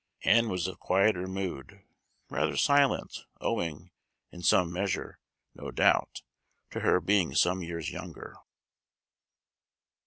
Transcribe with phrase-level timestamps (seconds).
[0.23, 1.83] Ann was of quieter mood,
[2.27, 3.91] rather silent, owing,
[4.31, 5.19] in some measure,
[5.53, 6.23] no doubt,
[6.71, 8.35] to her being some years younger.